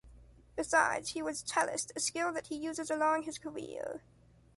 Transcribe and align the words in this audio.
Besides, 0.55 1.09
he 1.09 1.21
was 1.21 1.43
cellist, 1.43 1.91
a 1.95 1.99
skill 1.99 2.33
that 2.33 2.47
he 2.47 2.55
uses 2.55 2.89
along 2.89 3.21
his 3.21 3.37
career. 3.37 4.01